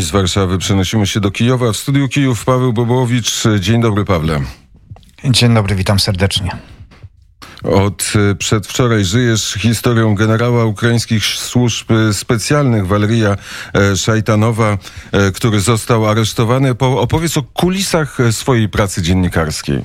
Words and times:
Z 0.00 0.10
Warszawy 0.10 0.58
przenosimy 0.58 1.06
się 1.06 1.20
do 1.20 1.30
Kijowa. 1.30 1.72
W 1.72 1.76
studiu 1.76 2.08
Kijów 2.08 2.44
Paweł 2.44 2.72
Bobowicz. 2.72 3.44
Dzień 3.60 3.80
dobry, 3.80 4.04
Pawle. 4.04 4.40
Dzień 5.24 5.54
dobry, 5.54 5.74
witam 5.74 6.00
serdecznie. 6.00 6.50
Od 7.62 8.12
y, 8.30 8.34
przedwczoraj 8.34 9.04
żyjesz 9.04 9.54
historią 9.58 10.14
generała 10.14 10.64
ukraińskich 10.64 11.24
służb 11.24 11.90
specjalnych 12.12 12.86
Waleria 12.86 13.36
e, 13.74 13.96
Szajtanowa, 13.96 14.78
e, 15.12 15.32
który 15.32 15.60
został 15.60 16.06
aresztowany. 16.06 16.70
Opowiedz 16.78 17.36
o 17.36 17.42
kulisach 17.42 18.18
swojej 18.30 18.68
pracy 18.68 19.02
dziennikarskiej. 19.02 19.84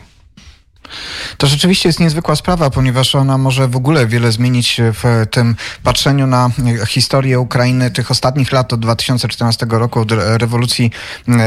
To 1.38 1.48
rzeczywiście 1.48 1.90
jest 1.90 2.00
niezwykła 2.00 2.36
sprawa, 2.36 2.70
ponieważ 2.70 3.16
ona 3.16 3.38
może 3.38 3.68
w 3.68 3.76
ogóle 3.76 4.08
wiele 4.08 4.32
zmienić 4.32 4.82
w 4.82 5.26
tym 5.32 5.56
patrzeniu 5.84 6.28
na 6.28 6.50
historię 6.88 7.40
Ukrainy 7.40 7.92
tych 7.92 8.12
ostatnich 8.12 8.52
lat 8.52 8.74
od 8.74 8.80
2014 8.80 9.66
roku, 9.70 10.00
od 10.00 10.12
rewolucji 10.12 10.92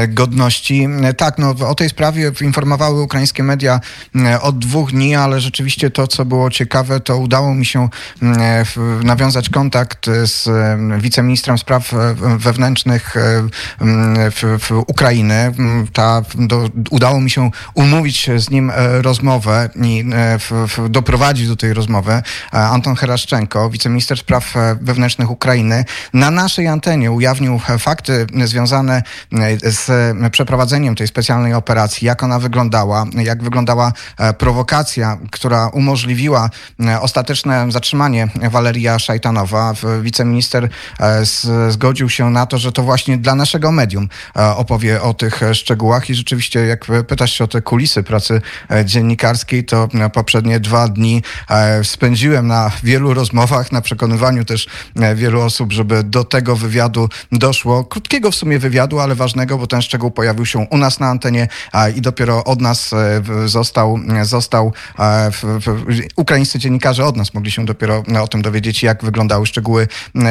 godności. 0.07 0.87
Tak, 1.17 1.37
no, 1.37 1.49
o 1.67 1.75
tej 1.75 1.89
sprawie 1.89 2.31
informowały 2.41 3.01
ukraińskie 3.01 3.43
media 3.43 3.79
od 4.41 4.59
dwóch 4.59 4.91
dni, 4.91 5.15
ale 5.15 5.41
rzeczywiście 5.41 5.91
to, 5.91 6.07
co 6.07 6.25
było 6.25 6.49
ciekawe, 6.49 6.99
to 6.99 7.17
udało 7.17 7.55
mi 7.55 7.65
się 7.65 7.89
nawiązać 9.03 9.49
kontakt 9.49 10.05
z 10.23 10.49
wiceministrem 11.01 11.57
spraw 11.57 11.91
wewnętrznych 12.37 13.15
w, 14.31 14.57
w 14.59 14.71
Ukrainy. 14.87 15.53
Ta, 15.93 16.21
do, 16.35 16.69
udało 16.89 17.21
mi 17.21 17.29
się 17.29 17.51
umówić 17.73 18.29
z 18.37 18.49
nim 18.49 18.71
rozmowę 19.01 19.30
rozmowę 19.31 19.69
i 19.83 20.05
e, 20.13 20.39
w, 20.39 20.51
w, 20.51 20.89
doprowadzić 20.89 21.47
do 21.47 21.55
tej 21.55 21.73
rozmowy 21.73 22.11
e, 22.11 22.23
Anton 22.51 22.95
Heraszczenko, 22.95 23.69
wiceminister 23.69 24.17
spraw 24.17 24.57
e, 24.57 24.77
wewnętrznych 24.81 25.31
Ukrainy, 25.31 25.85
na 26.13 26.31
naszej 26.31 26.67
antenie 26.67 27.11
ujawnił 27.11 27.59
fakty 27.79 28.27
związane 28.45 29.03
z 29.63 30.17
przeprowadzeniem 30.31 30.95
tej 30.95 31.07
specjalnej 31.07 31.53
operacji, 31.53 32.07
jak 32.07 32.23
ona 32.23 32.39
wyglądała, 32.39 33.05
jak 33.13 33.43
wyglądała 33.43 33.93
prowokacja, 34.37 35.17
która 35.31 35.67
umożliwiła 35.67 36.49
ostateczne 37.01 37.71
zatrzymanie 37.71 38.27
Waleria 38.51 38.99
Szajtanowa. 38.99 39.73
Wiceminister 40.01 40.69
zgodził 41.69 42.09
się 42.09 42.29
na 42.29 42.45
to, 42.45 42.57
że 42.57 42.71
to 42.71 42.83
właśnie 42.83 43.17
dla 43.17 43.35
naszego 43.35 43.71
medium 43.71 44.09
opowie 44.55 45.01
o 45.01 45.13
tych 45.13 45.41
szczegółach 45.53 46.09
i 46.09 46.15
rzeczywiście, 46.15 46.59
jak 46.59 46.85
pytasz 47.07 47.31
się 47.31 47.43
o 47.43 47.47
te 47.47 47.61
kulisy 47.61 48.03
pracy 48.03 48.41
dziennikarza, 48.85 49.20
dziennikarskiej, 49.21 49.63
to 49.63 49.87
poprzednie 50.13 50.59
dwa 50.59 50.87
dni 50.87 51.23
e, 51.49 51.83
spędziłem 51.83 52.47
na 52.47 52.71
wielu 52.83 53.13
rozmowach, 53.13 53.71
na 53.71 53.81
przekonywaniu 53.81 54.45
też 54.45 54.67
e, 54.95 55.15
wielu 55.15 55.41
osób, 55.41 55.73
żeby 55.73 56.03
do 56.03 56.23
tego 56.23 56.55
wywiadu 56.55 57.09
doszło. 57.31 57.83
Krótkiego 57.83 58.31
w 58.31 58.35
sumie 58.35 58.59
wywiadu, 58.59 58.99
ale 58.99 59.15
ważnego, 59.15 59.57
bo 59.57 59.67
ten 59.67 59.81
szczegół 59.81 60.11
pojawił 60.11 60.45
się 60.45 60.59
u 60.59 60.77
nas 60.77 60.99
na 60.99 61.07
antenie 61.07 61.47
i 61.95 62.01
dopiero 62.01 62.43
od 62.43 62.61
nas 62.61 62.93
e, 62.93 63.21
został, 63.45 63.99
został 64.21 64.73
ukraińscy 66.15 66.59
dziennikarze 66.59 67.05
od 67.05 67.17
nas 67.17 67.33
mogli 67.33 67.51
się 67.51 67.65
dopiero 67.65 68.03
o 68.21 68.27
tym 68.27 68.41
dowiedzieć, 68.41 68.83
jak 68.83 69.03
wyglądały 69.03 69.45
szczegóły 69.45 69.87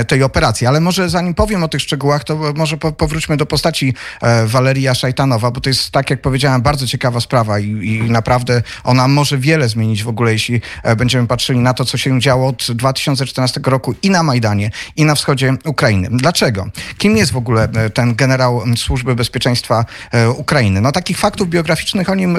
tej 0.08 0.22
operacji. 0.22 0.66
Ale 0.66 0.80
może 0.80 1.10
zanim 1.10 1.34
powiem 1.34 1.62
o 1.62 1.68
tych 1.68 1.80
szczegółach, 1.80 2.24
to 2.24 2.38
może 2.56 2.76
powróćmy 2.76 3.36
do 3.36 3.46
postaci 3.46 3.94
Waleria 4.46 4.94
Szajtanowa, 4.94 5.50
bo 5.50 5.60
to 5.60 5.70
jest, 5.70 5.90
tak 5.90 6.10
jak 6.10 6.22
powiedziałem, 6.22 6.62
bardzo 6.62 6.86
ciekawa 6.86 7.20
sprawa 7.20 7.58
i, 7.58 7.66
i 7.66 8.10
naprawdę 8.10 8.62
ona 8.84 9.08
może 9.08 9.38
wiele 9.38 9.68
zmienić 9.68 10.04
w 10.04 10.08
ogóle, 10.08 10.32
jeśli 10.32 10.60
e, 10.82 10.96
będziemy 10.96 11.26
patrzyli 11.26 11.58
na 11.58 11.74
to, 11.74 11.84
co 11.84 11.98
się 11.98 12.20
działo 12.20 12.48
od 12.48 12.72
2014 12.72 13.60
roku 13.64 13.94
i 14.02 14.10
na 14.10 14.22
Majdanie, 14.22 14.70
i 14.96 15.04
na 15.04 15.14
wschodzie 15.14 15.54
Ukrainy. 15.64 16.08
Dlaczego? 16.12 16.66
Kim 16.98 17.16
jest 17.16 17.32
w 17.32 17.36
ogóle 17.36 17.68
e, 17.74 17.90
ten 17.90 18.14
generał 18.14 18.62
Służby 18.76 19.14
Bezpieczeństwa 19.14 19.84
e, 20.12 20.30
Ukrainy? 20.30 20.80
No 20.80 20.92
takich 20.92 21.18
faktów 21.18 21.48
biograficznych 21.48 22.10
o 22.10 22.14
nim 22.14 22.36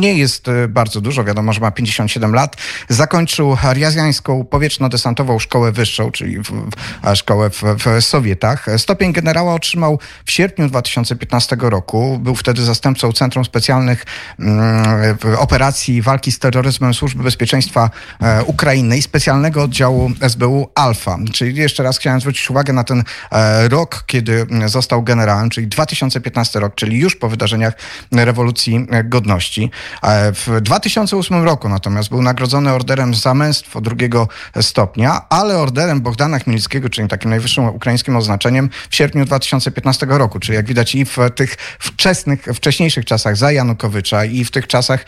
nie 0.00 0.14
jest 0.14 0.46
bardzo 0.68 1.00
dużo. 1.00 1.24
Wiadomo, 1.24 1.52
że 1.52 1.60
ma 1.60 1.70
57 1.70 2.34
lat. 2.34 2.56
Zakończył 2.88 3.56
Riazjańską 3.72 4.44
Powietrzno-Desantową 4.50 5.38
Szkołę 5.38 5.72
Wyższą, 5.72 6.10
czyli 6.10 6.38
w, 6.38 6.42
w, 6.42 7.16
szkołę 7.16 7.50
w, 7.50 7.62
w 7.62 8.04
Sowietach. 8.04 8.66
Stopień 8.76 9.12
generała 9.12 9.54
otrzymał 9.54 9.98
w 10.24 10.30
sierpniu 10.30 10.68
2015 10.68 11.56
roku. 11.60 12.18
Był 12.18 12.34
wtedy 12.34 12.64
zastępcą 12.64 13.12
Centrum 13.12 13.44
Specjalnych 13.44 14.04
mm, 14.38 15.16
Operacji 15.38 15.71
Operacji 15.72 16.02
Walki 16.02 16.32
z 16.32 16.38
Terroryzmem 16.38 16.94
Służby 16.94 17.22
Bezpieczeństwa 17.22 17.90
e, 18.22 18.44
Ukrainy 18.44 18.98
i 18.98 19.02
specjalnego 19.02 19.62
oddziału 19.62 20.10
SBU 20.28 20.68
Alfa. 20.74 21.18
Czyli 21.32 21.56
jeszcze 21.56 21.82
raz 21.82 21.98
chciałem 21.98 22.20
zwrócić 22.20 22.50
uwagę 22.50 22.72
na 22.72 22.84
ten 22.84 23.04
e, 23.32 23.68
rok, 23.68 24.04
kiedy 24.06 24.46
został 24.66 25.02
generałem, 25.02 25.50
czyli 25.50 25.66
2015 25.66 26.60
rok, 26.60 26.74
czyli 26.74 26.98
już 26.98 27.16
po 27.16 27.28
wydarzeniach 27.28 27.74
rewolucji 28.12 28.86
godności. 29.04 29.70
E, 30.02 30.32
w 30.32 30.60
2008 30.60 31.44
roku 31.44 31.68
natomiast 31.68 32.08
był 32.08 32.22
nagrodzony 32.22 32.72
orderem 32.72 33.14
za 33.14 33.34
męstwo 33.34 33.80
drugiego 33.80 34.28
stopnia, 34.60 35.28
ale 35.28 35.58
orderem 35.58 36.00
Bogdana 36.00 36.38
Chmielnickiego, 36.38 36.88
czyli 36.88 37.08
takim 37.08 37.30
najwyższym 37.30 37.64
ukraińskim 37.64 38.16
oznaczeniem 38.16 38.70
w 38.90 38.96
sierpniu 38.96 39.24
2015 39.24 40.06
roku. 40.10 40.40
Czyli 40.40 40.56
jak 40.56 40.66
widać 40.66 40.94
i 40.94 41.04
w 41.04 41.16
tych 41.34 41.56
wczesnych, 41.78 42.44
wcześniejszych 42.54 43.04
czasach 43.04 43.36
za 43.36 43.52
Janukowycza 43.52 44.24
i 44.24 44.44
w 44.44 44.50
tych 44.50 44.66
czasach 44.66 45.04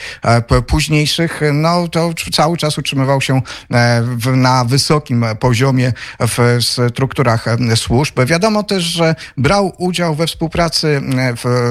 późniejszych, 0.62 1.40
no 1.52 1.88
to 1.88 2.10
cały 2.32 2.56
czas 2.56 2.78
utrzymywał 2.78 3.20
się 3.20 3.42
e, 3.72 4.02
na 4.26 4.64
wysokim 4.64 5.24
poziomie 5.40 5.92
w 6.20 6.58
strukturach 6.90 7.48
e, 7.48 7.76
służb. 7.76 8.20
Wiadomo 8.26 8.62
też, 8.62 8.84
że 8.84 9.14
brał 9.36 9.72
udział 9.78 10.14
we 10.14 10.26
współpracy 10.26 11.02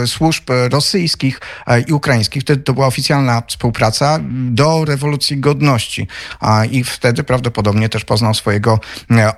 e, 0.04 0.08
służb 0.08 0.44
rosyjskich 0.70 1.40
i 1.88 1.94
ukraińskich. 1.94 2.42
Wtedy 2.44 2.64
to 2.64 2.74
była 2.74 2.88
oficjalna 2.88 3.44
współpraca 3.48 4.20
do 4.32 4.86
rewolucji 4.86 5.38
godności. 5.38 6.08
I 6.72 6.84
wtedy 6.84 7.24
prawdopodobnie 7.24 7.90
też 7.90 8.06
poznał 8.06 8.34
swojego 8.34 8.80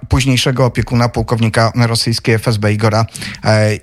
późniejszego 0.09 0.66
opiekuna, 0.66 1.09
pułkownika 1.09 1.72
rosyjskiej 1.75 2.35
FSB 2.35 2.73
Igora 2.73 3.05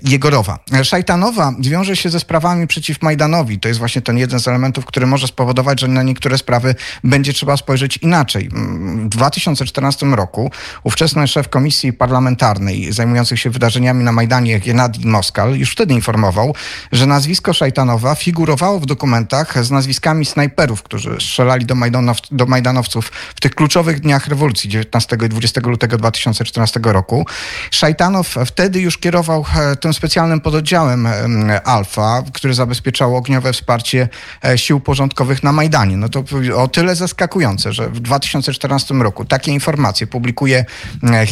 Jegorowa. 0.01 0.59
Szajtanowa 0.83 1.53
wiąże 1.59 1.95
się 1.95 2.09
ze 2.09 2.19
sprawami 2.19 2.67
przeciw 2.67 3.01
Majdanowi. 3.01 3.59
To 3.59 3.67
jest 3.67 3.79
właśnie 3.79 4.01
ten 4.01 4.17
jeden 4.17 4.39
z 4.39 4.47
elementów, 4.47 4.85
który 4.85 5.07
może 5.07 5.27
spowodować 5.27 5.52
spowodować, 5.53 5.81
że 5.81 5.87
na 5.87 6.03
niektóre 6.03 6.37
sprawy 6.37 6.75
będzie 7.03 7.33
trzeba 7.33 7.57
spojrzeć 7.57 7.97
inaczej. 7.97 8.49
W 8.49 9.09
2014 9.09 10.05
roku 10.05 10.51
ówczesny 10.83 11.27
szef 11.27 11.49
komisji 11.49 11.93
parlamentarnej 11.93 12.93
zajmującej 12.93 13.37
się 13.37 13.49
wydarzeniami 13.49 14.03
na 14.03 14.11
Majdanie, 14.11 14.59
Gennady 14.59 15.07
Moskal, 15.07 15.55
już 15.55 15.71
wtedy 15.71 15.93
informował, 15.93 16.55
że 16.91 17.05
nazwisko 17.05 17.53
Szajtanowa 17.53 18.15
figurowało 18.15 18.79
w 18.79 18.85
dokumentach 18.85 19.65
z 19.65 19.71
nazwiskami 19.71 20.25
snajperów, 20.25 20.83
którzy 20.83 21.15
strzelali 21.15 21.65
do, 21.65 21.75
Majdanow 21.75 22.17
do 22.31 22.45
Majdanowców 22.45 23.11
w 23.35 23.41
tych 23.41 23.55
kluczowych 23.55 23.99
dniach 23.99 24.27
rewolucji 24.27 24.69
19 24.69 25.17
i 25.25 25.29
20 25.29 25.61
lutego 25.63 25.97
2014 25.97 26.79
roku. 26.83 27.25
Szajtanow 27.71 28.35
wtedy 28.45 28.81
już 28.81 28.97
kierował 28.97 29.45
e, 29.55 29.75
tym 29.75 29.93
specjalnym 29.93 30.41
pododdziałem 30.41 31.07
Alfa, 31.63 32.23
który 32.33 32.53
zabezpieczał 32.53 33.15
ogniowe 33.15 33.53
wsparcie 33.53 34.09
e, 34.45 34.57
sił 34.57 34.79
porządkowych 34.79 35.42
na 35.43 35.51
Majdanie. 35.51 35.97
No 35.97 36.09
to 36.09 36.23
o 36.55 36.67
tyle 36.67 36.95
zaskakujące, 36.95 37.73
że 37.73 37.89
w 37.89 37.99
2014 37.99 38.93
roku 38.93 39.25
takie 39.25 39.51
informacje 39.51 40.07
publikuje 40.07 40.65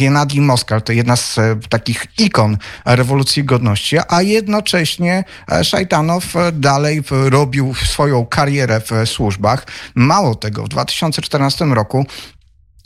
Gennady 0.00 0.38
e, 0.38 0.40
Moskal, 0.40 0.82
to 0.82 0.92
jedna 0.92 1.16
z 1.16 1.38
e, 1.38 1.56
takich 1.68 2.06
ikon 2.18 2.56
rewolucji 2.84 3.44
godności, 3.44 3.96
a 4.08 4.22
jednocześnie 4.22 5.24
e, 5.52 5.64
Szajtanow 5.64 6.34
dalej 6.52 7.02
robił 7.10 7.74
swoją 7.74 8.26
karierę 8.26 8.80
w 8.80 9.08
służbach. 9.08 9.66
Mało 9.94 10.34
tego, 10.34 10.64
w 10.64 10.68
2014 10.68 11.64
roku 11.64 12.06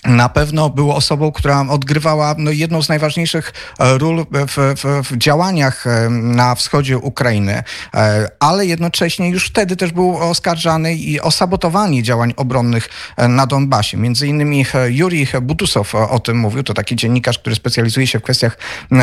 na 0.07 0.29
pewno 0.29 0.71
był 0.71 0.93
osobą, 0.93 1.33
która 1.33 1.67
odgrywała 1.69 2.35
no, 2.39 2.51
jedną 2.51 2.83
z 2.83 2.89
najważniejszych 2.89 3.53
e, 3.79 3.99
ról 3.99 4.27
w, 4.31 4.75
w, 4.77 5.11
w, 5.11 5.17
działaniach 5.17 5.87
e, 5.87 6.11
na 6.11 6.55
wschodzie 6.55 6.99
Ukrainy, 6.99 7.63
e, 7.95 8.29
ale 8.41 8.67
jednocześnie 8.67 9.31
już 9.31 9.47
wtedy 9.47 9.77
też 9.77 9.93
był 9.93 10.17
oskarżany 10.17 10.95
i 10.95 11.21
o 11.21 11.31
sabotowanie 11.31 12.03
działań 12.03 12.35
obronnych 12.37 12.89
na 13.29 13.47
Donbasie. 13.47 13.97
Między 13.97 14.27
innymi 14.27 14.65
Jurij 14.89 15.29
Butusow 15.43 15.95
o 15.95 16.21
tym 16.21 16.39
mówił, 16.39 16.63
to 16.63 16.75
taki 16.75 16.97
dziennikarz, 16.97 17.39
który 17.39 17.57
specjalizuje 17.57 18.07
się 18.07 18.19
w 18.19 18.23
kwestiach 18.23 18.59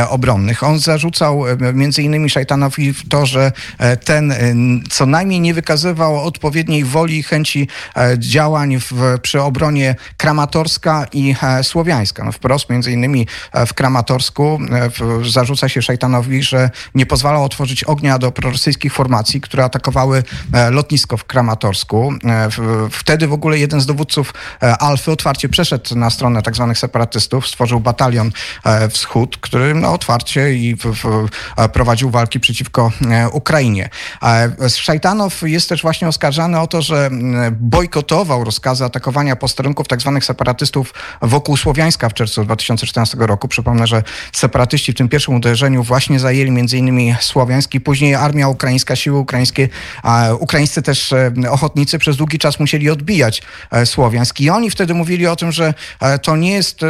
obronnych. 0.10 0.64
On 0.64 0.80
zarzucał 0.80 1.44
między 1.74 2.04
innymi 2.04 2.30
Szajtanowi 2.30 2.94
to, 3.10 3.26
że 3.26 3.52
ten 4.06 4.34
co 4.90 5.06
najmniej 5.06 5.40
nie 5.40 5.54
wykazywał 5.54 6.24
odpowiedniej 6.26 6.84
woli 6.84 7.18
i 7.18 7.24
chęci 7.24 7.68
działań 8.18 8.80
w, 8.80 9.20
przy 9.22 9.42
obronie 9.42 9.96
Kramatorska, 10.18 10.93
i 11.14 11.36
słowiańska. 11.64 12.24
No 12.24 12.32
wprost, 12.32 12.70
między 12.70 12.92
innymi 12.92 13.28
w 13.68 13.74
Kramatorsku 13.74 14.60
zarzuca 15.32 15.70
się 15.70 15.82
Szajtanowi, 15.82 16.44
że 16.44 16.70
nie 16.96 17.06
pozwalał 17.06 17.44
otworzyć 17.44 17.84
ognia 17.84 18.20
do 18.20 18.32
prorosyjskich 18.32 18.94
formacji, 18.94 19.42
które 19.42 19.64
atakowały 19.64 20.24
lotnisko 20.72 21.18
w 21.18 21.26
Kramatorsku. 21.26 22.14
Wtedy 22.92 23.28
w 23.28 23.34
ogóle 23.34 23.60
jeden 23.60 23.82
z 23.82 23.86
dowódców 23.86 24.34
Alfy 24.80 25.12
otwarcie 25.12 25.50
przeszedł 25.50 25.96
na 25.96 26.10
stronę 26.10 26.42
tak 26.42 26.56
zwanych 26.56 26.78
separatystów, 26.78 27.48
stworzył 27.48 27.80
batalion 27.80 28.32
Wschód, 28.90 29.38
który 29.38 29.74
no, 29.74 29.94
otwarcie 29.94 30.54
i 30.54 30.78
prowadził 31.74 32.10
walki 32.10 32.40
przeciwko 32.40 32.92
Ukrainie. 33.32 33.90
Szajtanow 34.76 35.42
jest 35.42 35.70
też 35.70 35.82
właśnie 35.82 36.08
oskarżany 36.08 36.60
o 36.60 36.68
to, 36.68 36.82
że 36.82 37.10
bojkotował 37.52 38.44
rozkazy 38.44 38.86
atakowania 38.86 39.36
posterunków 39.36 39.88
tzw. 39.88 40.20
Tak 40.20 40.28
wokół 41.22 41.58
Słowiańska 41.58 42.10
w 42.10 42.14
czerwcu 42.14 42.44
2014 42.44 43.18
roku. 43.20 43.48
Przypomnę, 43.48 43.88
że 43.88 44.04
separatyści 44.32 44.92
w 44.92 44.96
tym 44.96 45.10
pierwszym 45.10 45.36
uderzeniu 45.36 45.84
właśnie 45.84 46.20
zajęli 46.20 46.50
m.in. 46.50 47.16
Słowiański, 47.20 47.82
później 47.82 48.16
armia 48.16 48.48
ukraińska, 48.48 48.96
siły 48.96 49.20
ukraińskie, 49.20 49.70
ukraińscy 50.40 50.82
też 50.82 51.14
e, 51.14 51.32
ochotnicy 51.50 52.00
przez 52.00 52.18
długi 52.18 52.40
czas 52.40 52.60
musieli 52.60 52.90
odbijać 52.90 53.42
e, 53.72 53.86
Słowiańsk. 53.86 54.40
I 54.40 54.50
oni 54.50 54.70
wtedy 54.70 54.94
mówili 54.94 55.28
o 55.28 55.36
tym, 55.36 55.52
że 55.52 55.74
e, 56.00 56.20
to 56.20 56.36
nie 56.36 56.52
jest, 56.52 56.82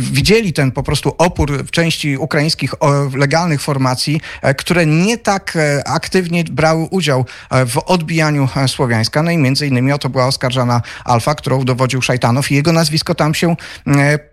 widzieli 0.00 0.52
ten 0.52 0.72
po 0.72 0.82
prostu 0.82 1.14
opór 1.18 1.64
w 1.64 1.70
części 1.70 2.16
ukraińskich 2.16 2.74
legalnych 3.14 3.62
formacji, 3.62 4.20
które 4.58 4.86
nie 4.86 5.18
tak 5.18 5.58
aktywnie 5.84 6.44
brały 6.44 6.88
udział 6.90 7.24
w 7.66 7.78
odbijaniu 7.78 8.48
Słowiańska. 8.66 9.22
No 9.22 9.30
i 9.30 9.38
między 9.38 9.66
innymi 9.66 9.92
o 9.92 9.98
to 9.98 10.08
była 10.08 10.26
oskarżana 10.26 10.82
Alfa, 11.04 11.34
którą 11.34 11.64
dowodził 11.64 12.02
Szajtanow 12.02 12.50
i 12.50 12.54
jego 12.54 12.72
nazwisko 12.72 12.95
tam 13.04 13.34
się 13.34 13.56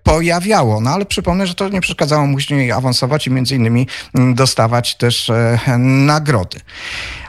pojawiało. 0.03 0.81
No 0.81 0.89
ale 0.89 1.05
przypomnę, 1.05 1.47
że 1.47 1.55
to 1.55 1.69
nie 1.69 1.81
przeszkadzało 1.81 2.25
mu 2.27 2.33
później 2.33 2.71
awansować 2.71 3.27
i 3.27 3.31
między 3.31 3.55
innymi 3.55 3.87
dostawać 4.15 4.95
też 4.95 5.31
nagrody. 5.77 6.59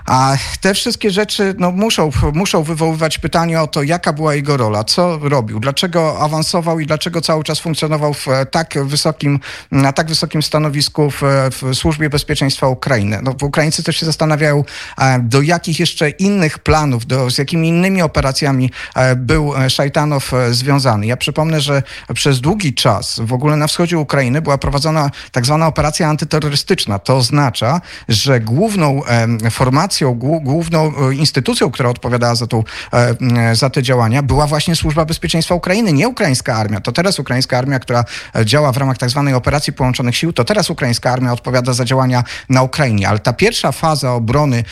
A 0.06 0.37
te 0.61 0.75
wszystkie 0.75 1.11
rzeczy 1.11 1.55
no, 1.59 1.71
muszą, 1.71 2.11
muszą 2.33 2.62
wywoływać 2.62 3.19
pytanie 3.19 3.61
o 3.61 3.67
to, 3.67 3.83
jaka 3.83 4.12
była 4.12 4.35
jego 4.35 4.56
rola, 4.56 4.85
co 4.85 5.19
robił, 5.19 5.61
dlaczego 5.61 6.21
awansował 6.21 6.81
i 6.81 6.87
dlaczego 6.87 7.21
cały 7.21 7.45
czas 7.45 7.61
funkcjonował 7.61 8.15
w 8.15 8.27
tak 8.51 8.75
wysokim, 8.85 9.41
na 9.71 9.93
tak 9.93 10.09
wysokim 10.09 10.43
stanowisku 10.43 11.11
w, 11.11 11.23
w 11.51 11.75
Służbie 11.75 12.11
Bezpieczeństwa 12.11 12.69
Ukrainy. 12.69 13.19
No, 13.23 13.35
Ukraińcy 13.43 13.83
też 13.83 13.97
się 13.97 14.06
zastanawiają, 14.06 14.65
e, 14.99 15.19
do 15.19 15.43
jakich 15.43 15.81
jeszcze 15.81 16.11
innych 16.11 16.59
planów, 16.59 17.07
do, 17.07 17.31
z 17.31 17.39
jakimi 17.39 17.69
innymi 17.69 18.03
operacjami 18.03 18.71
e, 18.95 19.17
był 19.17 19.53
Szajtanow 19.69 20.35
e, 20.35 20.55
związany. 20.55 21.07
Ja 21.07 21.17
przypomnę, 21.17 21.61
że 21.61 21.83
przez 22.15 22.41
długi 22.41 22.75
czas 22.75 23.21
w 23.25 23.33
ogóle 23.33 23.57
na 23.57 23.67
wschodzie 23.67 23.99
Ukrainy 23.99 24.43
była 24.43 24.59
prowadzona 24.59 25.11
tak 25.33 25.47
zwana 25.47 25.67
operacja 25.67 26.09
antyterrorystyczna. 26.09 26.99
To 26.99 27.17
oznacza, 27.17 27.81
że 28.09 28.41
główną 28.41 29.03
formacją 29.50 29.94
główną 30.43 30.93
e, 31.11 31.14
instytucją, 31.14 31.70
która 31.70 31.91
odpowiadała 31.91 32.35
za, 32.35 32.46
tą, 32.46 32.64
e, 32.93 33.55
za 33.55 33.70
te 33.70 33.82
działania, 33.82 34.23
była 34.23 34.46
właśnie 34.46 34.76
Służba 34.76 35.05
Bezpieczeństwa 35.05 35.55
Ukrainy, 35.55 35.93
nie 35.93 36.08
ukraińska 36.08 36.55
armia. 36.55 36.81
To 36.81 36.93
teraz 36.93 37.19
ukraińska 37.19 37.58
armia, 37.58 37.79
która 37.79 38.05
e, 38.37 38.46
działa 38.46 38.73
w 38.73 38.76
ramach 38.76 38.99
tak 38.99 39.11
zwanej 39.11 39.35
operacji 39.35 39.73
połączonych 39.73 40.17
sił, 40.17 40.32
to 40.32 40.44
teraz 40.44 40.70
ukraińska 40.70 41.12
armia 41.12 41.32
odpowiada 41.32 41.73
za 41.73 41.85
działania 41.85 42.25
na 42.49 42.62
Ukrainie. 42.62 43.08
Ale 43.08 43.19
ta 43.19 43.32
pierwsza 43.32 43.73
faza 43.73 44.12
obrony 44.12 44.64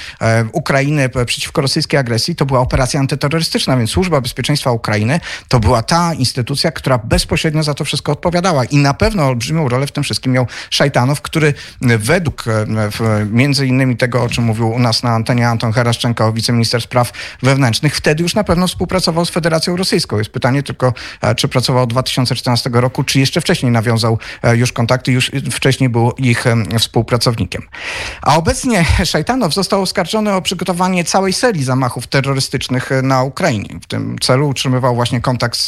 Ukrainy 0.52 1.08
przeciwko 1.26 1.60
rosyjskiej 1.60 2.00
agresji 2.00 2.36
to 2.36 2.46
była 2.46 2.60
operacja 2.60 3.00
antyterrorystyczna, 3.00 3.76
więc 3.76 3.90
Służba 3.90 4.20
Bezpieczeństwa 4.20 4.70
Ukrainy 4.70 5.20
to 5.48 5.60
była 5.60 5.82
ta 5.82 6.14
instytucja, 6.14 6.72
która 6.72 6.98
bezpośrednio 6.98 7.62
za 7.62 7.74
to 7.74 7.84
wszystko 7.84 8.12
odpowiadała. 8.12 8.64
I 8.64 8.76
na 8.76 8.94
pewno 8.94 9.26
olbrzymią 9.26 9.68
rolę 9.68 9.86
w 9.86 9.92
tym 9.92 10.04
wszystkim 10.04 10.32
miał 10.32 10.46
Szajtanow, 10.70 11.22
który 11.22 11.54
według 11.80 12.44
między 13.30 13.66
innymi 13.66 13.96
tego, 13.96 14.22
o 14.22 14.28
czym 14.28 14.44
mówił 14.44 14.70
u 14.70 14.78
nas 14.78 15.02
na 15.02 15.11
antenie 15.14 15.48
Anton 15.48 15.72
Heraszczenko, 15.72 16.32
wiceminister 16.32 16.82
spraw 16.82 17.12
wewnętrznych, 17.42 17.96
wtedy 17.96 18.22
już 18.22 18.34
na 18.34 18.44
pewno 18.44 18.66
współpracował 18.68 19.24
z 19.24 19.30
Federacją 19.30 19.76
Rosyjską. 19.76 20.18
Jest 20.18 20.30
pytanie 20.30 20.62
tylko, 20.62 20.94
e, 21.20 21.34
czy 21.34 21.48
pracował 21.48 21.82
od 21.82 21.90
2014 21.90 22.70
roku, 22.72 23.04
czy 23.04 23.20
jeszcze 23.20 23.40
wcześniej 23.40 23.72
nawiązał 23.72 24.18
e, 24.42 24.56
już 24.56 24.72
kontakty, 24.72 25.12
już 25.12 25.30
wcześniej 25.50 25.88
był 25.88 26.12
ich 26.12 26.44
współpracownikiem. 26.78 27.62
A 28.22 28.36
obecnie 28.36 28.84
Szajtanow 29.04 29.54
został 29.54 29.82
oskarżony 29.82 30.34
o 30.34 30.42
przygotowanie 30.42 31.04
całej 31.04 31.32
serii 31.32 31.64
zamachów 31.64 32.06
terrorystycznych 32.06 32.92
e, 32.92 33.02
na 33.02 33.22
Ukrainie. 33.22 33.68
W 33.82 33.86
tym 33.86 34.16
celu 34.18 34.48
utrzymywał 34.48 34.94
właśnie 34.94 35.20
kontakt 35.20 35.58
z, 35.58 35.66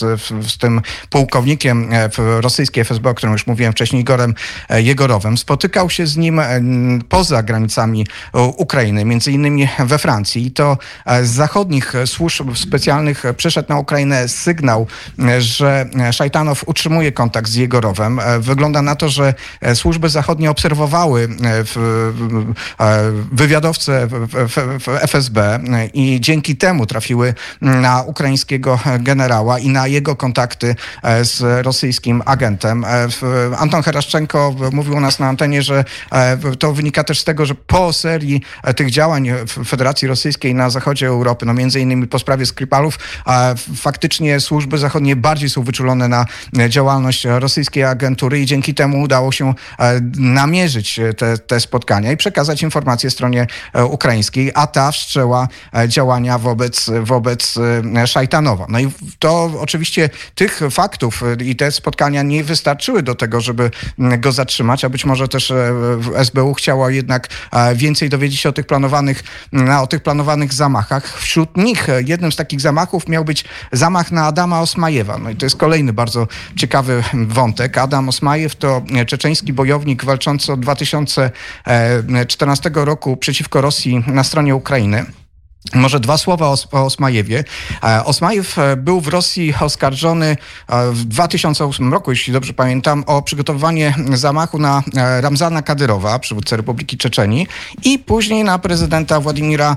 z 0.48 0.58
tym 0.58 0.80
pułkownikiem 1.10 1.90
rosyjskiej 2.16 2.80
FSB, 2.80 3.10
o 3.10 3.14
którym 3.14 3.32
już 3.32 3.46
mówiłem 3.46 3.72
wcześniej, 3.72 4.02
Igorem 4.02 4.34
Jegorowem. 4.70 5.38
Spotykał 5.38 5.90
się 5.90 6.06
z 6.06 6.16
nim 6.16 6.40
poza 7.08 7.42
granicami 7.42 8.06
Ukrainy, 8.56 9.04
między 9.04 9.32
innymi 9.34 9.68
we 9.78 9.98
Francji. 9.98 10.46
I 10.46 10.50
to 10.50 10.78
e, 11.06 11.24
z 11.24 11.30
zachodnich 11.30 11.92
służb 12.06 12.56
specjalnych 12.56 13.22
przyszedł 13.36 13.68
na 13.68 13.78
Ukrainę 13.78 14.28
sygnał, 14.28 14.86
e, 15.18 15.40
że 15.40 15.86
Szajtanow 16.12 16.64
utrzymuje 16.66 17.12
kontakt 17.12 17.50
z 17.50 17.54
Jegorowem. 17.54 18.20
E, 18.20 18.38
wygląda 18.38 18.82
na 18.82 18.96
to, 18.96 19.08
że 19.08 19.34
służby 19.74 20.08
zachodnie 20.08 20.50
obserwowały 20.50 21.28
wywiadowcę 23.32 24.08
w 24.78 24.88
FSB 24.88 25.60
i 25.94 26.20
dzięki 26.20 26.56
temu 26.56 26.86
trafiły 26.86 27.34
na 27.60 28.02
ukraińskiego 28.02 28.78
generała 29.00 29.58
i 29.58 29.68
na 29.68 29.86
jego 29.86 30.16
kontakty 30.16 30.76
z 31.22 31.64
rosyjskim 31.66 32.22
agentem. 32.26 32.84
Anton 33.58 33.82
Heraszczenko 33.82 34.54
mówił 34.72 34.96
u 34.96 35.00
nas 35.00 35.18
na 35.18 35.28
antenie, 35.28 35.62
że 35.62 35.84
to 36.58 36.72
wynika 36.72 37.04
też 37.04 37.20
z 37.20 37.24
tego, 37.24 37.46
że 37.46 37.54
po 37.54 37.92
serii 37.92 38.40
tych 38.76 38.90
działań 38.90 39.23
w 39.32 39.64
Federacji 39.68 40.08
Rosyjskiej 40.08 40.54
na 40.54 40.70
zachodzie 40.70 41.06
Europy, 41.06 41.46
no 41.46 41.54
między 41.54 41.80
innymi 41.80 42.06
po 42.06 42.18
sprawie 42.18 42.46
Skripalów, 42.46 42.98
a 43.24 43.54
faktycznie 43.76 44.40
służby 44.40 44.78
zachodnie 44.78 45.16
bardziej 45.16 45.50
są 45.50 45.62
wyczulone 45.62 46.08
na 46.08 46.26
działalność 46.68 47.24
rosyjskiej 47.24 47.84
agentury 47.84 48.40
i 48.40 48.46
dzięki 48.46 48.74
temu 48.74 49.00
udało 49.02 49.32
się 49.32 49.54
e, 49.78 50.00
namierzyć 50.16 51.00
te, 51.16 51.38
te 51.38 51.60
spotkania 51.60 52.12
i 52.12 52.16
przekazać 52.16 52.62
informacje 52.62 53.10
stronie 53.10 53.46
e, 53.72 53.84
ukraińskiej, 53.84 54.50
a 54.54 54.66
ta 54.66 54.92
wszczęła 54.92 55.48
e, 55.76 55.88
działania 55.88 56.38
wobec, 56.38 56.90
wobec 57.02 57.54
Szajtanowa. 58.06 58.66
No 58.68 58.78
i 58.78 58.90
to 59.18 59.50
oczywiście 59.60 60.10
tych 60.34 60.60
faktów 60.70 61.22
i 61.44 61.56
te 61.56 61.72
spotkania 61.72 62.22
nie 62.22 62.44
wystarczyły 62.44 63.02
do 63.02 63.14
tego, 63.14 63.40
żeby 63.40 63.70
go 63.98 64.32
zatrzymać, 64.32 64.84
a 64.84 64.88
być 64.88 65.04
może 65.04 65.28
też 65.28 65.52
SBU 66.24 66.54
chciało 66.54 66.90
jednak 66.90 67.28
więcej 67.74 68.08
dowiedzieć 68.08 68.40
się 68.40 68.48
o 68.48 68.52
tych 68.52 68.66
planowanych 68.66 69.13
planowanych, 69.52 69.82
o 69.82 69.86
tych 69.86 70.02
planowanych 70.02 70.52
zamachach. 70.52 71.18
Wśród 71.18 71.56
nich 71.56 71.88
e, 71.88 72.02
jednym 72.02 72.32
z 72.32 72.36
takich 72.36 72.60
zamachów 72.60 73.08
miał 73.08 73.24
być 73.24 73.44
zamach 73.72 74.12
na 74.12 74.26
Adama 74.26 74.60
Osmajewa. 74.60 75.18
No 75.18 75.30
i 75.30 75.36
to 75.36 75.46
jest 75.46 75.56
kolejny 75.56 75.92
bardzo 75.92 76.28
ciekawy 76.56 77.02
wątek. 77.14 77.78
Adam 77.78 78.08
Osmajew 78.08 78.56
to 78.56 78.82
czeczeński 79.06 79.52
bojownik 79.52 80.04
walczący 80.04 80.52
od 80.52 80.60
2014 80.60 82.70
roku 82.74 83.16
przeciwko 83.16 83.60
Rosji 83.60 84.04
na 84.06 84.24
stronie 84.24 84.54
Ukrainy. 84.54 85.06
Może 85.72 86.00
dwa 86.00 86.18
słowa 86.18 86.46
o, 86.46 86.56
o 86.72 86.84
Osmajewie. 86.84 87.44
E, 87.84 88.04
Osmajew 88.04 88.58
e, 88.58 88.76
był 88.76 89.00
w 89.00 89.08
Rosji 89.08 89.54
oskarżony 89.60 90.36
e, 90.68 90.90
w 90.90 91.04
2008 91.04 91.92
roku, 91.92 92.10
jeśli 92.10 92.32
dobrze 92.32 92.52
pamiętam, 92.52 93.04
o 93.06 93.22
przygotowywanie 93.22 93.94
zamachu 94.12 94.58
na 94.58 94.82
Ramzana 95.20 95.62
Kadyrowa, 95.62 96.18
przywódcę 96.18 96.56
Republiki 96.56 96.98
Czeczenii, 96.98 97.46
i 97.84 97.98
później 97.98 98.44
na 98.44 98.58
prezydenta 98.58 99.20
Władimira 99.20 99.76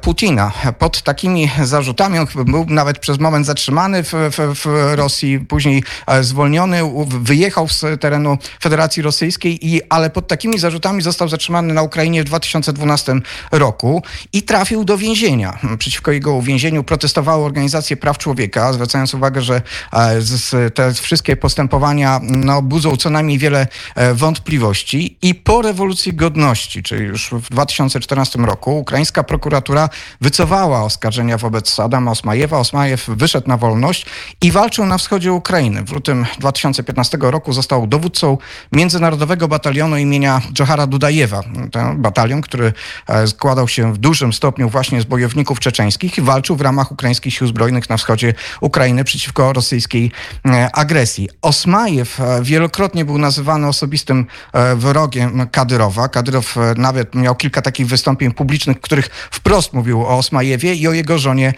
Putina. 0.00 0.52
Pod 0.78 1.02
takimi 1.02 1.50
zarzutami 1.64 2.18
on 2.18 2.26
był 2.44 2.66
nawet 2.68 2.98
przez 2.98 3.18
moment 3.18 3.46
zatrzymany 3.46 4.02
w, 4.02 4.12
w, 4.12 4.54
w 4.54 4.92
Rosji, 4.94 5.40
później 5.40 5.82
zwolniony, 6.20 6.80
wyjechał 7.06 7.68
z 7.68 7.84
terenu 8.00 8.38
Federacji 8.62 9.02
Rosyjskiej, 9.02 9.66
i, 9.66 9.80
ale 9.88 10.10
pod 10.10 10.28
takimi 10.28 10.58
zarzutami 10.58 11.02
został 11.02 11.28
zatrzymany 11.28 11.74
na 11.74 11.82
Ukrainie 11.82 12.22
w 12.22 12.26
2012 12.26 13.14
roku 13.52 14.02
i 14.32 14.42
trafił 14.42 14.84
do 14.84 14.98
więzienia 14.98 15.15
więzienia. 15.16 15.58
Przeciwko 15.78 16.12
jego 16.12 16.32
uwięzieniu 16.32 16.84
protestowały 16.84 17.44
organizacje 17.44 17.96
praw 17.96 18.18
człowieka, 18.18 18.72
zwracając 18.72 19.14
uwagę, 19.14 19.40
że 19.40 19.62
e, 19.92 20.70
te 20.70 20.94
wszystkie 20.94 21.36
postępowania 21.36 22.20
no, 22.22 22.62
budzą 22.62 22.96
co 22.96 23.10
najmniej 23.10 23.38
wiele 23.38 23.66
e, 23.94 24.14
wątpliwości. 24.14 25.18
I 25.22 25.34
po 25.34 25.62
rewolucji 25.62 26.12
godności, 26.12 26.82
czyli 26.82 27.04
już 27.04 27.30
w 27.32 27.50
2014 27.50 28.38
roku, 28.38 28.78
ukraińska 28.78 29.22
prokuratura 29.22 29.88
wycofała 30.20 30.82
oskarżenia 30.82 31.38
wobec 31.38 31.80
Adama 31.80 32.10
Osmajewa. 32.10 32.58
Osmajew 32.58 33.08
wyszedł 33.08 33.48
na 33.48 33.56
wolność 33.56 34.06
i 34.40 34.52
walczył 34.52 34.86
na 34.86 34.98
wschodzie 34.98 35.32
Ukrainy. 35.32 35.84
W 35.84 35.92
lutym 35.92 36.26
2015 36.38 37.18
roku 37.20 37.52
został 37.52 37.86
dowódcą 37.86 38.38
Międzynarodowego 38.72 39.48
Batalionu 39.48 39.96
imienia 39.96 40.42
Johara 40.58 40.86
Dudajewa. 40.86 41.42
Ten 41.72 42.02
batalion, 42.02 42.40
który 42.40 42.72
e, 43.08 43.26
składał 43.26 43.68
się 43.68 43.92
w 43.92 43.98
dużym 43.98 44.32
stopniu 44.32 44.68
właśnie 44.68 45.00
z 45.00 45.05
bojowników 45.06 45.60
czeczeńskich 45.60 46.18
i 46.18 46.22
walczył 46.22 46.56
w 46.56 46.60
ramach 46.60 46.92
ukraińskich 46.92 47.34
sił 47.34 47.46
zbrojnych 47.46 47.90
na 47.90 47.96
wschodzie 47.96 48.34
Ukrainy 48.60 49.04
przeciwko 49.04 49.52
rosyjskiej 49.52 50.12
e, 50.46 50.70
agresji. 50.72 51.28
Osmajew 51.42 52.20
e, 52.20 52.42
wielokrotnie 52.42 53.04
był 53.04 53.18
nazywany 53.18 53.66
osobistym 53.66 54.26
e, 54.52 54.76
wrogiem 54.76 55.48
Kadyrowa. 55.52 56.08
Kadyrow 56.08 56.56
nawet 56.76 57.14
miał 57.14 57.34
kilka 57.34 57.62
takich 57.62 57.86
wystąpień 57.86 58.32
publicznych, 58.32 58.76
w 58.76 58.80
których 58.80 59.08
wprost 59.30 59.72
mówił 59.72 60.02
o 60.02 60.08
Osmajewie 60.08 60.74
i 60.74 60.88
o 60.88 60.92
jego 60.92 61.18
żonie, 61.18 61.54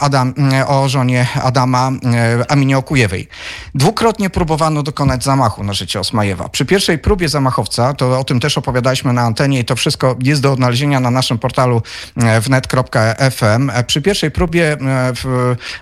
Adam, 0.00 0.34
o 0.66 0.88
żonie 0.88 1.26
Adama 1.42 1.90
Aminie 2.48 2.78
Okujewej. 2.78 3.28
Dwukrotnie 3.74 4.30
próbowano 4.30 4.82
dokonać 4.82 5.24
zamachu 5.24 5.64
na 5.64 5.72
życie 5.72 6.00
Osmajewa. 6.00 6.48
Przy 6.48 6.64
pierwszej 6.64 6.98
próbie 6.98 7.28
zamachowca, 7.28 7.94
to 7.94 8.18
o 8.18 8.24
tym 8.24 8.40
też 8.40 8.58
opowiadaliśmy 8.58 9.12
na 9.12 9.22
antenie 9.22 9.60
i 9.60 9.64
to 9.64 9.76
wszystko 9.76 10.16
jest 10.22 10.42
do 10.42 10.52
odnalezienia 10.52 11.00
na 11.00 11.10
naszym 11.10 11.38
portalu 11.38 11.82
e, 12.16 12.40
wnet.fm. 12.82 13.70
E, 13.70 13.84
Przy 13.84 14.02
pierwszej 14.02 14.30
próbie 14.30 14.76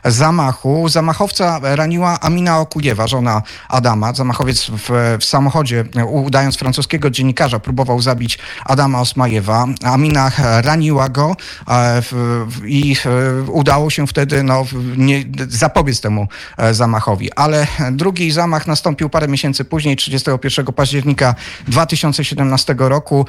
e, 0.04 0.10
zamachu 0.10 0.88
zamachowca 0.88 1.60
raniła 1.62 2.20
Amina 2.20 2.60
Okujewa, 2.60 3.06
żona 3.06 3.42
Adama. 3.68 4.12
Zamachowiec 4.12 4.70
w, 4.70 5.16
w 5.20 5.24
samochodzie, 5.24 5.84
e, 5.96 6.04
udając 6.04 6.56
francuskiego 6.56 7.10
dziennikarza, 7.10 7.58
próbował 7.58 8.00
zabić 8.00 8.38
Adama 8.64 9.00
Osmajewa. 9.00 9.66
Amina 9.82 10.32
raniła 10.62 11.08
go 11.08 11.36
i 12.64 12.96
udało 13.48 13.90
się 13.90 14.06
wtedy 14.06 14.42
no, 14.42 14.64
nie, 14.96 15.24
zapobiec 15.48 16.00
temu 16.00 16.28
zamachowi. 16.72 17.32
Ale 17.32 17.66
drugi 17.92 18.30
zamach 18.30 18.66
nastąpił 18.66 19.08
parę 19.08 19.28
miesięcy 19.28 19.64
później, 19.64 19.96
31 19.96 20.66
października 20.66 21.34
2017 21.68 22.74
roku. 22.78 23.26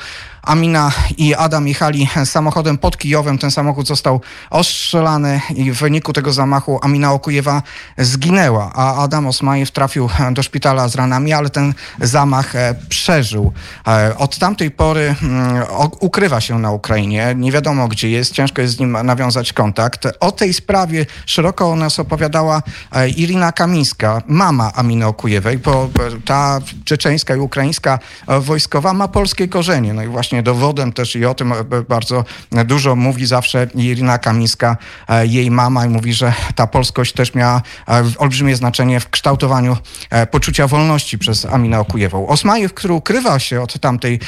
Amina 0.47 0.91
i 1.17 1.35
Adam 1.35 1.67
jechali 1.67 2.09
samochodem 2.25 2.77
pod 2.77 2.97
Kijowem. 2.97 3.37
Ten 3.37 3.51
samochód 3.51 3.87
został 3.87 4.21
ostrzelany 4.49 5.41
i 5.55 5.71
w 5.71 5.77
wyniku 5.77 6.13
tego 6.13 6.33
zamachu 6.33 6.79
Amina 6.81 7.13
Okujewa 7.13 7.61
zginęła, 7.97 8.71
a 8.75 8.95
Adam 9.03 9.27
Osmajew 9.27 9.71
trafił 9.71 10.09
do 10.31 10.43
szpitala 10.43 10.87
z 10.87 10.95
ranami, 10.95 11.33
ale 11.33 11.49
ten 11.49 11.73
zamach 12.01 12.55
e, 12.55 12.75
przeżył. 12.89 13.53
E, 13.87 14.17
Od 14.17 14.37
tamtej 14.37 14.71
pory 14.71 15.15
mm, 15.23 15.63
ukrywa 15.99 16.41
się 16.41 16.59
na 16.59 16.71
Ukrainie. 16.71 17.33
Nie 17.35 17.51
wiadomo 17.51 17.87
gdzie 17.87 18.09
jest, 18.09 18.33
ciężko 18.33 18.61
jest 18.61 18.75
z 18.75 18.79
nim 18.79 18.97
nawiązać 19.03 19.53
kontakt. 19.53 20.07
O 20.19 20.31
tej 20.31 20.53
sprawie 20.53 21.05
szeroko 21.25 21.71
o 21.71 21.75
nas 21.75 21.99
opowiadała 21.99 22.61
e, 22.91 23.09
Irina 23.09 23.51
Kamińska, 23.51 24.21
mama 24.27 24.71
Aminy 24.75 25.05
Okujewej, 25.05 25.57
bo 25.57 25.89
ta 26.25 26.59
czeczeńska 26.85 27.35
i 27.35 27.39
ukraińska 27.39 27.99
wojskowa 28.27 28.93
ma 28.93 29.07
polskie 29.07 29.47
korzenie. 29.47 29.93
No 29.93 30.03
i 30.03 30.07
właśnie 30.07 30.36
dowodem 30.43 30.93
też 30.93 31.15
i 31.15 31.25
o 31.25 31.33
tym 31.33 31.53
bardzo 31.89 32.25
dużo 32.65 32.95
mówi 32.95 33.25
zawsze 33.25 33.67
Irina 33.75 34.17
Kamińska, 34.17 34.77
e, 35.09 35.27
jej 35.27 35.51
mama 35.51 35.85
i 35.85 35.89
mówi, 35.89 36.13
że 36.13 36.33
ta 36.55 36.67
polskość 36.67 37.13
też 37.13 37.35
miała 37.35 37.61
e, 37.87 38.03
olbrzymie 38.17 38.55
znaczenie 38.55 38.99
w 38.99 39.09
kształtowaniu 39.09 39.77
e, 40.09 40.27
poczucia 40.27 40.67
wolności 40.67 41.17
przez 41.17 41.45
Aminę 41.45 41.79
Okujewą. 41.79 42.27
Osmajew, 42.27 42.73
który 42.73 42.93
ukrywa 42.93 43.39
się 43.39 43.61
od 43.61 43.79
tamtej 43.79 44.19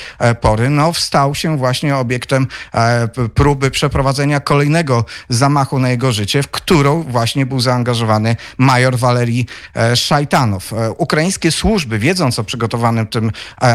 pory, 0.41 0.69
no 0.69 0.93
wstał 0.93 1.35
się 1.35 1.57
właśnie 1.57 1.97
obiektem 1.97 2.47
próby 3.33 3.71
przeprowadzenia 3.71 4.39
kolejnego 4.39 5.05
zamachu 5.29 5.79
na 5.79 5.89
jego 5.89 6.11
życie, 6.11 6.43
w 6.43 6.47
którą 6.47 7.03
właśnie 7.03 7.45
był 7.45 7.59
zaangażowany 7.59 8.35
major 8.57 8.97
Walerii 8.97 9.45
Szajtanow. 9.95 10.73
Ukraińskie 10.97 11.51
służby, 11.51 11.99
wiedząc 11.99 12.39
o 12.39 12.43
przygotowanym 12.43 13.07
tym 13.07 13.31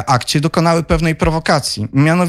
akcie, 0.06 0.40
dokonały 0.40 0.82
pewnej 0.82 1.14
prowokacji. 1.14 1.88
Mianowicie 1.92 2.23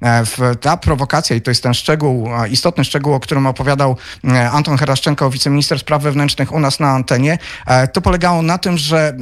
e, 0.00 0.24
w, 0.24 0.38
ta 0.60 0.76
prowokacja, 0.76 1.36
i 1.36 1.40
to 1.40 1.50
jest 1.50 1.62
ten 1.62 1.74
szczegół, 1.74 2.28
e, 2.34 2.48
istotny 2.48 2.84
szczegół, 2.84 3.14
o 3.14 3.20
którym 3.20 3.46
opowiadał 3.46 3.96
e, 4.24 4.50
Anton 4.50 4.78
Heraszczenko, 4.78 5.30
wiceminister 5.30 5.78
spraw 5.78 6.02
wewnętrznych 6.02 6.52
u 6.52 6.60
nas 6.60 6.80
na 6.80 6.90
antenie, 6.90 7.38
e, 7.66 7.88
to 7.88 8.00
polegało 8.00 8.42
na 8.42 8.58
tym, 8.58 8.78
że 8.78 9.16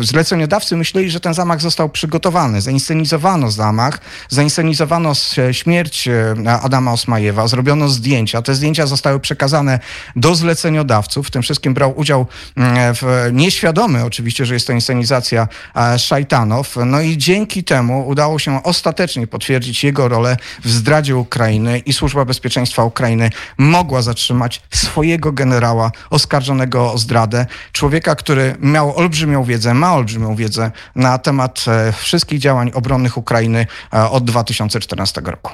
e, 0.00 0.04
zleceniodawcy 0.04 0.76
myśleli, 0.76 1.10
że 1.10 1.20
ten 1.20 1.34
zamach 1.34 1.60
został 1.60 1.88
przygotowany. 1.88 2.60
Zainscenizowano 2.60 3.50
zamach, 3.50 4.00
zainscenizowano 4.28 5.12
śmierć 5.52 6.08
e, 6.08 6.34
Adama 6.62 6.92
Osmajewa, 6.92 7.48
zrobiono 7.48 7.88
zdjęcia. 7.88 8.42
Te 8.42 8.54
zdjęcia 8.54 8.86
zostały 8.86 9.20
przekazane 9.20 9.78
do 10.16 10.34
zleceniodawców. 10.34 11.26
W 11.26 11.30
tym 11.30 11.42
wszystkim 11.42 11.74
brał 11.74 11.98
udział 11.98 12.26
mm, 12.56 12.94
w, 12.94 13.30
nieświadomy 13.32 14.04
oczywiście, 14.04 14.46
że 14.46 14.54
jest 14.54 14.66
to 14.66 14.72
inscenizacja 14.72 15.48
e, 15.76 15.98
Szajtanow. 15.98 16.76
No 16.86 17.00
i 17.00 17.18
dzięki 17.18 17.64
temu 17.64 18.08
udało 18.08 18.38
się 18.38 18.62
ostatecznie 18.62 19.25
potwierdzić 19.26 19.84
jego 19.84 20.08
rolę 20.08 20.36
w 20.64 20.70
zdradzie 20.70 21.16
Ukrainy 21.16 21.78
i 21.78 21.92
Służba 21.92 22.24
Bezpieczeństwa 22.24 22.84
Ukrainy 22.84 23.30
mogła 23.58 24.02
zatrzymać 24.02 24.62
swojego 24.70 25.32
generała 25.32 25.90
oskarżonego 26.10 26.92
o 26.92 26.98
zdradę. 26.98 27.46
Człowieka, 27.72 28.14
który 28.14 28.56
miał 28.60 28.96
olbrzymią 28.96 29.44
wiedzę, 29.44 29.74
ma 29.74 29.94
olbrzymią 29.94 30.36
wiedzę 30.36 30.70
na 30.94 31.18
temat 31.18 31.64
e, 31.68 31.92
wszystkich 31.92 32.38
działań 32.38 32.70
obronnych 32.74 33.16
Ukrainy 33.16 33.66
e, 33.92 34.10
od 34.10 34.24
2014 34.24 35.20
roku. 35.20 35.52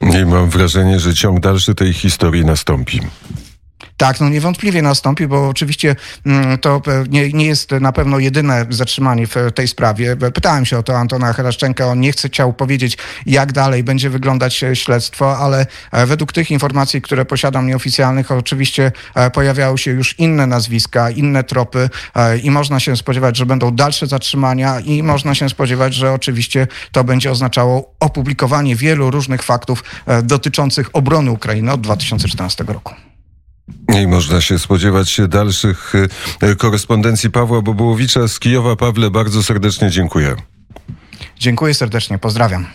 I 0.00 0.24
mam 0.26 0.50
wrażenie, 0.50 1.00
że 1.00 1.14
ciąg 1.14 1.40
dalszy 1.40 1.74
tej 1.74 1.92
historii 1.92 2.44
nastąpi. 2.44 3.00
Tak, 3.96 4.20
no 4.20 4.28
niewątpliwie 4.28 4.82
nastąpi, 4.82 5.26
bo 5.26 5.48
oczywiście 5.48 5.96
mm, 6.26 6.58
to 6.58 6.82
e, 6.86 7.04
nie, 7.08 7.32
nie 7.32 7.46
jest 7.46 7.70
na 7.70 7.92
pewno 7.92 8.18
jedyne 8.18 8.66
zatrzymanie 8.70 9.26
w 9.26 9.34
tej 9.54 9.68
sprawie. 9.68 10.16
Pytałem 10.16 10.66
się 10.66 10.78
o 10.78 10.82
to 10.82 10.98
Antona 10.98 11.32
Heraszczenka, 11.32 11.86
on 11.86 12.00
nie 12.00 12.12
chce 12.12 12.28
chciał 12.28 12.52
powiedzieć, 12.52 12.98
jak 13.26 13.52
dalej 13.52 13.84
będzie 13.84 14.10
wyglądać 14.10 14.64
e, 14.64 14.76
śledztwo, 14.76 15.38
ale 15.38 15.66
e, 15.92 16.06
według 16.06 16.32
tych 16.32 16.50
informacji, 16.50 17.02
które 17.02 17.24
posiadam 17.24 17.66
nieoficjalnych, 17.66 18.32
oczywiście 18.32 18.92
e, 19.14 19.30
pojawiały 19.30 19.78
się 19.78 19.90
już 19.90 20.18
inne 20.18 20.46
nazwiska, 20.46 21.10
inne 21.10 21.44
tropy 21.44 21.90
e, 22.14 22.38
i 22.38 22.50
można 22.50 22.80
się 22.80 22.96
spodziewać, 22.96 23.36
że 23.36 23.46
będą 23.46 23.70
dalsze 23.70 24.06
zatrzymania 24.06 24.80
i 24.80 25.02
można 25.02 25.34
się 25.34 25.48
spodziewać, 25.48 25.94
że 25.94 26.12
oczywiście 26.12 26.66
to 26.92 27.04
będzie 27.04 27.30
oznaczało 27.30 27.94
opublikowanie 28.00 28.76
wielu 28.76 29.10
różnych 29.10 29.42
faktów 29.42 29.84
e, 30.06 30.22
dotyczących 30.22 30.90
obrony 30.92 31.30
Ukrainy 31.30 31.72
od 31.72 31.80
2014 31.80 32.64
roku. 32.64 32.94
I 34.02 34.06
można 34.06 34.40
się 34.40 34.58
spodziewać 34.58 35.20
dalszych 35.28 35.92
y, 36.42 36.56
korespondencji 36.56 37.30
Pawła 37.30 37.62
Bobołowicza 37.62 38.28
z 38.28 38.38
Kijowa. 38.38 38.76
Pawle, 38.76 39.10
bardzo 39.10 39.42
serdecznie 39.42 39.90
dziękuję. 39.90 40.36
Dziękuję 41.38 41.74
serdecznie, 41.74 42.18
pozdrawiam. 42.18 42.66